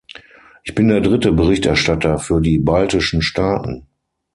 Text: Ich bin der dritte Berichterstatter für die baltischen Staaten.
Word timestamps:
Ich 0.63 0.73
bin 0.73 0.87
der 0.87 0.99
dritte 1.01 1.31
Berichterstatter 1.31 2.17
für 2.17 2.41
die 2.41 2.57
baltischen 2.57 3.21
Staaten. 3.21 3.85